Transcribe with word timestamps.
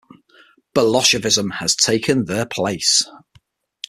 Bolshevism 0.73 1.51
has 1.59 1.75
taken 1.75 2.25
their 2.25 2.47
place. 2.47 3.07